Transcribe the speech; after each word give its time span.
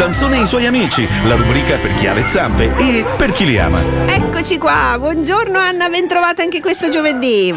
Sansone 0.00 0.38
e 0.38 0.40
i 0.40 0.46
suoi 0.46 0.64
amici, 0.64 1.06
la 1.26 1.34
rubrica 1.34 1.76
per 1.76 1.92
chi 1.92 2.06
ha 2.06 2.14
le 2.14 2.26
zampe 2.26 2.74
e 2.78 3.04
per 3.18 3.32
chi 3.32 3.44
li 3.44 3.58
ama. 3.58 3.82
Eccoci 4.06 4.56
qua, 4.56 4.96
buongiorno 4.98 5.58
Anna, 5.58 5.90
ben 5.90 6.08
trovata 6.08 6.40
anche 6.40 6.62
questo 6.62 6.88
giovedì. 6.88 7.54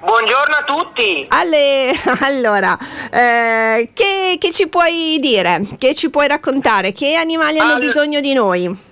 Buongiorno 0.00 0.56
a 0.56 0.64
tutti. 0.64 1.24
Alle, 1.30 1.92
allora, 2.20 2.76
eh, 3.10 3.92
che, 3.94 4.36
che, 4.38 4.50
ci 4.52 4.68
puoi 4.68 5.16
dire? 5.20 5.62
Che 5.78 5.94
ci 5.94 6.10
puoi 6.10 6.28
raccontare? 6.28 6.92
Che 6.92 7.14
animali 7.14 7.58
hanno 7.58 7.72
All... 7.72 7.80
bisogno 7.80 8.20
di 8.20 8.34
noi? 8.34 8.88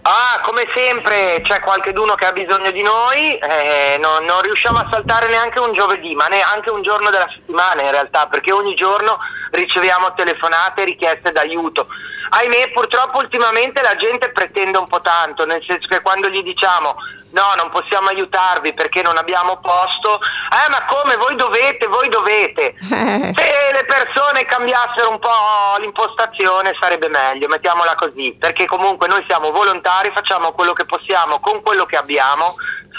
Ah, 0.00 0.40
come 0.40 0.66
sempre 0.72 1.42
c'è 1.42 1.60
qualcheduno 1.60 2.14
che 2.14 2.24
ha 2.24 2.32
bisogno 2.32 2.70
di 2.70 2.80
noi, 2.80 3.36
eh, 3.36 3.98
non, 4.00 4.24
non, 4.24 4.40
riusciamo 4.40 4.78
a 4.78 4.88
saltare 4.90 5.28
neanche 5.28 5.58
un 5.58 5.74
giovedì, 5.74 6.14
ma 6.14 6.26
neanche 6.28 6.70
un 6.70 6.80
giorno 6.80 7.10
della 7.10 7.28
settimana 7.30 7.82
in 7.82 7.90
realtà, 7.90 8.26
perché 8.28 8.50
ogni 8.50 8.74
giorno 8.74 9.18
riceviamo 9.50 10.14
telefonate 10.14 10.80
e 10.80 10.84
richieste 10.86 11.32
d'aiuto. 11.32 11.86
Ahimè, 12.30 12.70
purtroppo 12.72 13.18
ultimamente 13.18 13.82
la 13.82 13.96
gente 13.96 14.30
pretende 14.30 14.78
un 14.78 14.86
po' 14.86 15.00
tanto, 15.00 15.44
nel 15.46 15.62
senso 15.66 15.88
che 15.88 16.00
quando 16.00 16.28
gli 16.28 16.42
diciamo 16.42 16.94
no, 17.30 17.54
non 17.56 17.70
possiamo 17.70 18.08
aiutarvi 18.08 18.72
perché 18.72 19.02
non 19.02 19.16
abbiamo 19.16 19.58
posto, 19.58 20.20
eh 20.20 20.70
ma 20.70 20.84
come 20.84 21.16
voi 21.16 21.34
dovete, 21.36 21.86
voi 21.86 22.08
dovete. 22.08 22.74
Se 22.88 23.72
le 23.72 23.84
persone 23.86 24.44
cambiassero 24.44 25.10
un 25.10 25.18
po' 25.18 25.78
l'impostazione 25.78 26.76
sarebbe 26.80 27.08
meglio, 27.08 27.48
mettiamola 27.48 27.94
così, 27.96 28.36
perché 28.38 28.66
comunque 28.66 29.08
noi 29.08 29.24
siamo 29.26 29.50
volontari, 29.50 30.12
facciamo 30.14 30.52
quello 30.52 30.72
che 30.72 30.84
possiamo 30.84 31.40
con 31.40 31.62
quello 31.62 31.84
che 31.84 31.96
abbiamo, 31.96 32.54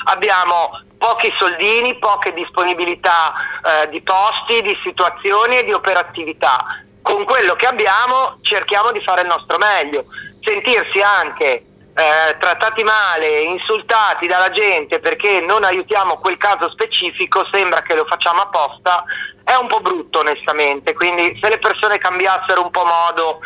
abbiamo 0.05 0.71
pochi 0.97 1.33
soldini, 1.37 1.97
poche 1.97 2.33
disponibilità 2.33 3.33
eh, 3.63 3.89
di 3.89 4.01
posti, 4.01 4.61
di 4.61 4.77
situazioni 4.83 5.57
e 5.57 5.63
di 5.63 5.73
operatività. 5.73 6.57
Con 7.01 7.25
quello 7.25 7.55
che 7.55 7.65
abbiamo 7.65 8.37
cerchiamo 8.41 8.91
di 8.91 9.01
fare 9.01 9.21
il 9.21 9.27
nostro 9.27 9.57
meglio, 9.57 10.05
sentirsi 10.41 11.01
anche 11.01 11.65
eh, 11.93 12.37
trattati 12.39 12.83
male, 12.83 13.41
insultati 13.41 14.27
dalla 14.27 14.49
gente 14.51 14.99
perché 14.99 15.41
non 15.41 15.63
aiutiamo 15.63 16.17
quel 16.17 16.37
caso 16.37 16.69
specifico, 16.69 17.45
sembra 17.51 17.81
che 17.81 17.95
lo 17.95 18.05
facciamo 18.05 18.41
apposta, 18.41 19.03
è 19.43 19.55
un 19.55 19.67
po' 19.67 19.81
brutto 19.81 20.19
onestamente, 20.19 20.93
quindi 20.93 21.37
se 21.41 21.49
le 21.49 21.57
persone 21.57 21.97
cambiassero 21.97 22.61
un 22.61 22.69
po' 22.69 22.85
modo 22.85 23.39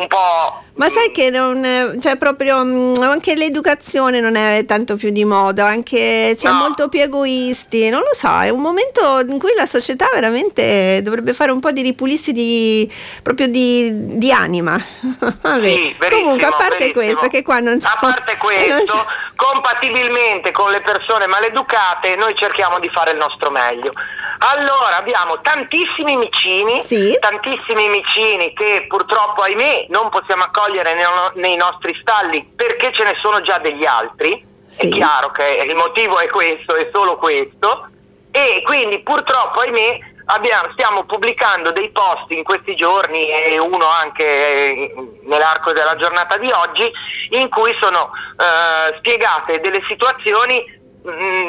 un 0.00 0.06
po'... 0.08 0.62
Ma 0.74 0.88
sai 0.88 1.12
che 1.12 1.28
non, 1.28 1.98
cioè 2.00 2.16
proprio 2.16 2.64
mm, 2.64 3.02
anche 3.02 3.34
l'educazione 3.34 4.20
non 4.20 4.34
è 4.34 4.64
tanto 4.66 4.96
più 4.96 5.10
di 5.10 5.24
moda, 5.24 5.66
anche 5.66 6.34
siamo 6.34 6.58
no. 6.58 6.62
molto 6.64 6.88
più 6.88 7.00
egoisti, 7.00 7.90
non 7.90 8.00
lo 8.00 8.14
so, 8.14 8.40
è 8.40 8.48
un 8.48 8.60
momento 8.60 9.20
in 9.20 9.38
cui 9.38 9.52
la 9.54 9.66
società 9.66 10.08
veramente 10.12 11.00
dovrebbe 11.02 11.34
fare 11.34 11.50
un 11.50 11.60
po' 11.60 11.70
di 11.70 11.82
ripulissi 11.82 12.32
di, 12.32 12.90
proprio 13.22 13.46
di, 13.46 14.16
di 14.16 14.32
anima. 14.32 14.78
sì, 15.62 15.94
Comunque, 16.08 16.46
a 16.46 16.50
parte 16.50 16.78
verissimo. 16.78 16.92
questo, 16.92 17.28
che 17.28 17.42
qua 17.42 17.60
non 17.60 17.78
so... 17.78 17.88
A 17.88 17.98
parte 18.00 18.36
questo, 18.40 18.86
so. 18.86 19.06
compatibilmente 19.36 20.50
con 20.50 20.70
le 20.70 20.80
persone 20.80 21.26
maleducate, 21.26 22.16
noi 22.16 22.34
cerchiamo 22.36 22.78
di 22.78 22.88
fare 22.88 23.10
il 23.10 23.18
nostro 23.18 23.50
meglio. 23.50 23.92
Allora, 24.42 24.96
abbiamo 24.96 25.40
tantissimi 25.42 26.16
micini, 26.16 26.80
sì. 26.80 27.16
tantissimi 27.20 27.88
micini 27.88 28.54
che 28.54 28.86
purtroppo, 28.88 29.42
ahimè, 29.42 29.86
non 29.90 30.08
possiamo 30.08 30.44
accogliere 30.44 30.94
nei, 30.94 31.04
nei 31.34 31.56
nostri 31.56 31.94
stalli 32.00 32.42
perché 32.56 32.90
ce 32.92 33.04
ne 33.04 33.14
sono 33.20 33.42
già 33.42 33.58
degli 33.58 33.84
altri. 33.84 34.42
Sì. 34.70 34.88
È 34.88 34.92
chiaro 34.92 35.30
che 35.30 35.64
il 35.66 35.74
motivo 35.74 36.18
è 36.18 36.26
questo, 36.28 36.74
è 36.74 36.88
solo 36.90 37.18
questo. 37.18 37.88
E 38.30 38.62
quindi 38.64 39.00
purtroppo, 39.00 39.60
ahimè, 39.60 39.98
abbiamo, 40.26 40.70
stiamo 40.72 41.04
pubblicando 41.04 41.72
dei 41.72 41.90
post 41.90 42.30
in 42.30 42.42
questi 42.42 42.74
giorni 42.74 43.28
e 43.28 43.58
uno 43.58 43.86
anche 43.86 44.24
eh, 44.24 44.94
nell'arco 45.24 45.72
della 45.72 45.96
giornata 45.96 46.36
di 46.38 46.50
oggi 46.50 46.90
in 47.30 47.48
cui 47.48 47.76
sono 47.80 48.10
eh, 48.38 48.96
spiegate 48.98 49.60
delle 49.60 49.82
situazioni 49.88 50.64
mm, 51.06 51.39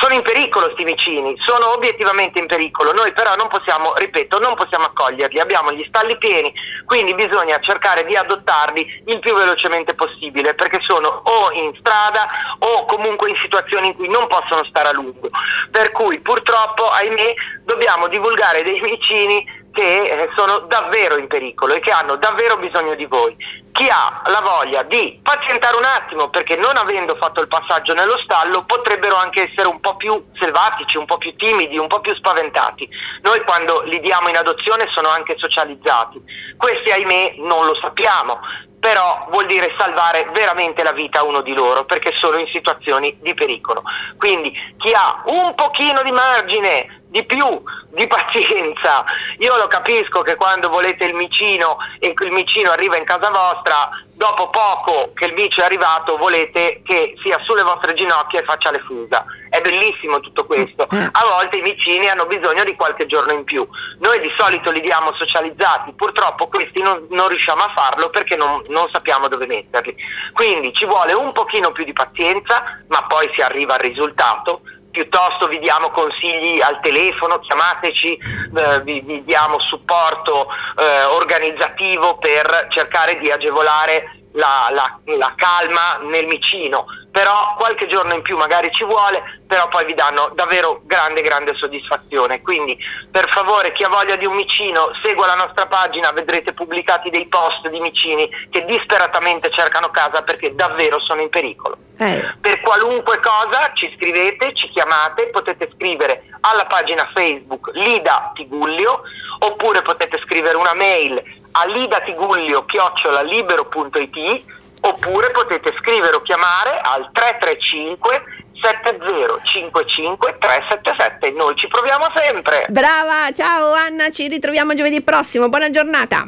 sono 0.00 0.14
in 0.14 0.22
pericolo 0.22 0.70
sti 0.72 0.84
vicini, 0.84 1.34
sono 1.38 1.72
obiettivamente 1.72 2.38
in 2.38 2.46
pericolo, 2.46 2.92
noi 2.92 3.12
però 3.12 3.34
non 3.36 3.48
possiamo, 3.48 3.94
ripeto, 3.94 4.38
non 4.38 4.54
possiamo 4.54 4.86
accoglierli, 4.86 5.38
abbiamo 5.38 5.72
gli 5.72 5.84
stalli 5.88 6.16
pieni, 6.16 6.52
quindi 6.86 7.14
bisogna 7.14 7.58
cercare 7.60 8.04
di 8.04 8.16
adottarli 8.16 9.02
il 9.06 9.18
più 9.18 9.34
velocemente 9.34 9.94
possibile 9.94 10.54
perché 10.54 10.78
sono 10.82 11.08
o 11.24 11.52
in 11.52 11.74
strada 11.78 12.26
o 12.60 12.84
comunque 12.86 13.28
in 13.28 13.36
situazioni 13.36 13.88
in 13.88 13.96
cui 13.96 14.08
non 14.08 14.26
possono 14.28 14.64
stare 14.64 14.88
a 14.88 14.92
lungo. 14.92 15.28
Per 15.70 15.92
cui 15.92 16.20
purtroppo, 16.20 16.88
ahimè, 16.88 17.34
dobbiamo 17.64 18.08
divulgare 18.08 18.62
dei 18.62 18.80
vicini 18.80 19.55
che 19.76 20.08
eh, 20.08 20.30
sono 20.34 20.60
davvero 20.60 21.18
in 21.18 21.26
pericolo 21.26 21.74
e 21.74 21.80
che 21.80 21.90
hanno 21.90 22.16
davvero 22.16 22.56
bisogno 22.56 22.94
di 22.94 23.04
voi. 23.04 23.36
Chi 23.72 23.86
ha 23.88 24.22
la 24.24 24.40
voglia 24.40 24.82
di 24.84 25.20
pazientare 25.22 25.76
un 25.76 25.84
attimo 25.84 26.30
perché 26.30 26.56
non 26.56 26.78
avendo 26.78 27.14
fatto 27.16 27.42
il 27.42 27.48
passaggio 27.48 27.92
nello 27.92 28.18
stallo 28.24 28.64
potrebbero 28.64 29.16
anche 29.16 29.50
essere 29.50 29.68
un 29.68 29.78
po' 29.80 29.96
più 29.96 30.28
selvatici, 30.38 30.96
un 30.96 31.04
po' 31.04 31.18
più 31.18 31.36
timidi, 31.36 31.76
un 31.76 31.88
po' 31.88 32.00
più 32.00 32.14
spaventati. 32.14 32.88
Noi 33.20 33.42
quando 33.42 33.82
li 33.82 34.00
diamo 34.00 34.28
in 34.28 34.38
adozione 34.38 34.86
sono 34.94 35.10
anche 35.10 35.36
socializzati. 35.36 36.22
Questi 36.56 36.90
ahimè 36.90 37.34
non 37.36 37.66
lo 37.66 37.76
sappiamo, 37.78 38.40
però 38.80 39.26
vuol 39.30 39.44
dire 39.44 39.74
salvare 39.76 40.30
veramente 40.32 40.82
la 40.82 40.92
vita 40.92 41.20
a 41.20 41.24
uno 41.24 41.42
di 41.42 41.52
loro 41.52 41.84
perché 41.84 42.12
sono 42.16 42.38
in 42.38 42.46
situazioni 42.50 43.14
di 43.20 43.34
pericolo. 43.34 43.82
Quindi 44.16 44.50
chi 44.78 44.92
ha 44.94 45.22
un 45.26 45.54
pochino 45.54 46.02
di 46.02 46.12
margine 46.12 46.95
di 47.16 47.24
più 47.24 47.62
di 47.90 48.06
pazienza. 48.06 49.04
Io 49.38 49.56
lo 49.56 49.66
capisco 49.68 50.20
che 50.20 50.36
quando 50.36 50.68
volete 50.68 51.04
il 51.04 51.14
micino 51.14 51.78
e 51.98 52.12
il 52.14 52.30
micino 52.30 52.70
arriva 52.70 52.98
in 52.98 53.04
casa 53.04 53.30
vostra, 53.30 53.88
dopo 54.12 54.50
poco 54.50 55.12
che 55.14 55.26
il 55.26 55.32
micio 55.32 55.62
è 55.62 55.64
arrivato 55.64 56.16
volete 56.18 56.82
che 56.84 57.14
sia 57.22 57.38
sulle 57.44 57.62
vostre 57.62 57.94
ginocchia 57.94 58.40
e 58.40 58.44
faccia 58.44 58.70
le 58.70 58.80
fusa. 58.80 59.24
È 59.48 59.60
bellissimo 59.62 60.20
tutto 60.20 60.44
questo. 60.44 60.86
Eh. 60.90 61.08
A 61.10 61.24
volte 61.30 61.56
i 61.56 61.62
micini 61.62 62.08
hanno 62.08 62.26
bisogno 62.26 62.64
di 62.64 62.76
qualche 62.76 63.06
giorno 63.06 63.32
in 63.32 63.44
più. 63.44 63.66
Noi 64.00 64.20
di 64.20 64.30
solito 64.36 64.70
li 64.70 64.82
diamo 64.82 65.14
socializzati, 65.14 65.92
purtroppo 65.92 66.48
questi 66.48 66.82
non, 66.82 67.06
non 67.08 67.28
riusciamo 67.28 67.62
a 67.62 67.72
farlo 67.74 68.10
perché 68.10 68.36
non, 68.36 68.62
non 68.68 68.88
sappiamo 68.92 69.28
dove 69.28 69.46
metterli. 69.46 69.96
Quindi 70.34 70.74
ci 70.74 70.84
vuole 70.84 71.14
un 71.14 71.32
pochino 71.32 71.72
più 71.72 71.84
di 71.84 71.94
pazienza, 71.94 72.62
ma 72.88 73.04
poi 73.06 73.30
si 73.34 73.40
arriva 73.40 73.74
al 73.74 73.80
risultato 73.80 74.60
piuttosto 74.96 75.46
vi 75.46 75.58
diamo 75.58 75.90
consigli 75.90 76.58
al 76.62 76.80
telefono, 76.80 77.38
chiamateci, 77.40 78.16
eh, 78.16 78.80
vi, 78.80 79.02
vi, 79.02 79.22
diamo 79.24 79.60
supporto 79.60 80.48
eh, 80.48 81.04
organizzativo 81.04 82.16
per 82.16 82.68
cercare 82.70 83.18
di 83.18 83.30
agevolare 83.30 84.22
la, 84.32 84.68
la, 84.70 84.98
la, 85.18 85.34
calma 85.36 85.98
nel 86.08 86.26
micino, 86.26 86.86
però 87.16 87.56
qualche 87.56 87.86
giorno 87.86 88.12
in 88.12 88.20
più 88.20 88.36
magari 88.36 88.70
ci 88.72 88.84
vuole, 88.84 89.40
però 89.46 89.68
poi 89.68 89.86
vi 89.86 89.94
danno 89.94 90.30
davvero 90.34 90.82
grande 90.84 91.22
grande 91.22 91.54
soddisfazione. 91.54 92.42
Quindi 92.42 92.76
per 93.10 93.30
favore 93.30 93.72
chi 93.72 93.84
ha 93.84 93.88
voglia 93.88 94.16
di 94.16 94.26
un 94.26 94.34
micino 94.34 94.90
segua 95.02 95.24
la 95.24 95.34
nostra 95.34 95.64
pagina, 95.64 96.12
vedrete 96.12 96.52
pubblicati 96.52 97.08
dei 97.08 97.26
post 97.26 97.70
di 97.70 97.80
micini 97.80 98.28
che 98.50 98.66
disperatamente 98.66 99.50
cercano 99.50 99.88
casa 99.88 100.20
perché 100.20 100.54
davvero 100.54 101.00
sono 101.00 101.22
in 101.22 101.30
pericolo. 101.30 101.78
Eh. 101.96 102.34
Per 102.38 102.60
qualunque 102.60 103.18
cosa 103.20 103.70
ci 103.72 103.90
scrivete, 103.96 104.52
ci 104.52 104.68
chiamate, 104.68 105.28
potete 105.28 105.70
scrivere 105.74 106.24
alla 106.40 106.66
pagina 106.66 107.10
Facebook 107.14 107.70
Lida 107.72 108.32
Tigullio 108.34 109.04
oppure 109.38 109.80
potete 109.80 110.20
scrivere 110.22 110.58
una 110.58 110.74
mail 110.74 111.22
a 111.52 111.64
lidatigullio-libero.it 111.64 114.64
oppure 114.88 115.30
potete 115.30 115.74
scrivere 115.80 116.16
o 116.16 116.22
chiamare 116.22 116.80
al 116.82 117.10
335 117.12 118.44
7055 118.62 120.36
377 120.38 121.30
noi 121.32 121.54
ci 121.56 121.68
proviamo 121.68 122.06
sempre. 122.14 122.66
Brava 122.68 123.30
ciao 123.32 123.72
Anna 123.72 124.10
ci 124.10 124.28
ritroviamo 124.28 124.74
giovedì 124.74 125.02
prossimo. 125.02 125.48
Buona 125.48 125.70
giornata. 125.70 126.26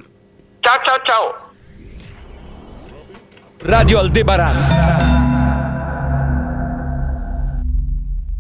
Ciao 0.61 0.81
ciao 0.83 1.01
ciao. 1.03 1.47
Radio 3.61 3.99
Aldebaran 3.99 5.18